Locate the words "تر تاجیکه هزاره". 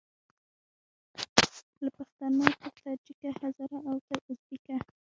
2.61-3.77